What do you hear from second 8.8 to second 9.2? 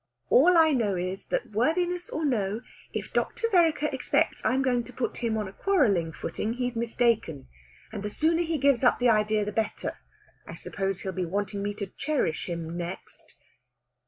up the